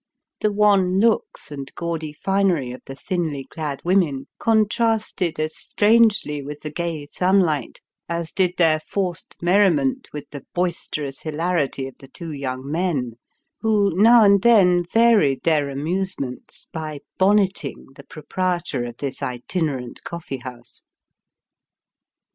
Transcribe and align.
The 0.39 0.51
wan 0.51 0.99
looks, 0.99 1.51
and 1.51 1.71
gaudy 1.75 2.11
finery 2.11 2.71
of 2.71 2.81
the 2.87 2.95
thinly 2.95 3.43
clad 3.43 3.81
women 3.83 4.25
contrasted 4.39 5.39
as 5.39 5.55
strangely 5.55 6.41
with 6.41 6.61
the 6.61 6.71
gay 6.71 7.05
sunlight, 7.05 7.81
as 8.09 8.31
did 8.31 8.55
their 8.57 8.79
forced 8.79 9.37
merriment 9.43 10.09
with 10.11 10.27
the 10.31 10.43
boisterous 10.55 11.21
hilarity 11.21 11.87
of 11.87 11.99
the 11.99 12.07
two 12.07 12.31
young 12.31 12.63
men, 12.67 13.13
who, 13.59 13.93
now 13.95 14.23
and 14.23 14.41
then, 14.41 14.85
varied 14.91 15.43
their 15.43 15.69
amusements 15.69 16.65
by" 16.73 17.01
bonnet 17.19 17.63
ing" 17.63 17.85
the 17.95 18.03
proprietor 18.03 18.83
of 18.85 18.97
this 18.97 19.21
itinerant 19.21 20.03
coffee 20.03 20.37
house. 20.37 20.81